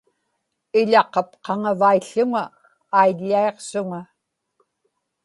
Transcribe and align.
iḷaqapqaŋavaił̣ł̣uŋa 0.79 2.43
aiḷḷaiqsuŋa 2.99 4.01